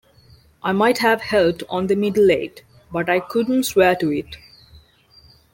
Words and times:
I 0.63 0.71
might 0.71 0.97
have 0.97 1.21
helped 1.21 1.61
on 1.69 1.85
the 1.85 1.95
middle 1.95 2.31
eight, 2.31 2.63
but 2.91 3.07
I 3.07 3.19
couldn't 3.19 3.65
swear 3.65 3.95
to 3.97 4.09
it. 4.11 4.35